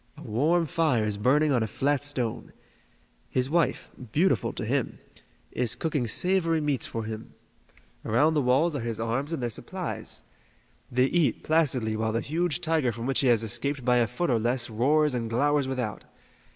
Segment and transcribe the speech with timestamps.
[0.17, 2.53] A warm fire is burning on a flat stone.
[3.29, 4.97] His wife beautiful to him
[5.51, 7.35] is cooking savory meats for him.
[8.03, 10.23] Around the walls are his arms and their supplies.
[10.91, 14.31] They eat placidly while the huge tiger from which he has escaped by a foot
[14.31, 16.05] or less roars and glowers without.